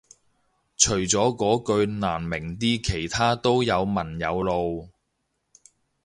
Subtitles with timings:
[0.77, 4.89] 除咗嗰句難明啲其他都有文有路